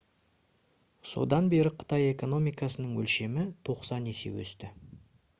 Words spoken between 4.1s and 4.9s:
есе өсті